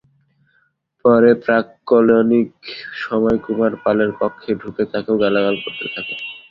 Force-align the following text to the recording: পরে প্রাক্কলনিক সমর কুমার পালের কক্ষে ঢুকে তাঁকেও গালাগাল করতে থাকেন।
পরে 1.05 1.31
প্রাক্কলনিক 1.43 2.51
সমর 3.01 3.35
কুমার 3.45 3.73
পালের 3.83 4.11
কক্ষে 4.19 4.51
ঢুকে 4.61 4.83
তাঁকেও 4.91 5.21
গালাগাল 5.23 5.55
করতে 5.63 5.85
থাকেন। 5.93 6.19